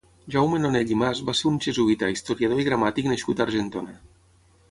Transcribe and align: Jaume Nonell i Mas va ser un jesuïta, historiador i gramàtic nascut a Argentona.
Jaume 0.35 0.59
Nonell 0.61 0.93
i 0.95 0.95
Mas 1.01 1.19
va 1.27 1.35
ser 1.39 1.45
un 1.49 1.59
jesuïta, 1.65 2.09
historiador 2.15 2.63
i 2.63 2.67
gramàtic 2.69 3.11
nascut 3.13 3.43
a 3.45 3.49
Argentona. 3.49 3.97